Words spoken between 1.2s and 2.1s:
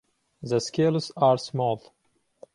small.